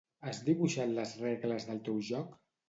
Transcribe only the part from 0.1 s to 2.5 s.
Has dibuixat les regles del teu joc?